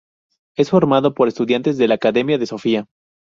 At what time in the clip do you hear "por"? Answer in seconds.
1.13-1.27